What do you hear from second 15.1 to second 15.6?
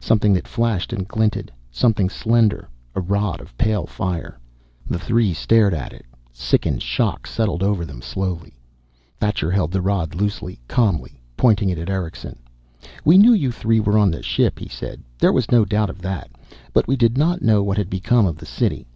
"There was